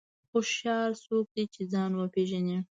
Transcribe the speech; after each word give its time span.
هوښیار 0.31 0.89
څوک 1.05 1.25
دی 1.35 1.43
چې 1.53 1.61
ځان 1.71 1.91
وپېژني. 1.95 2.57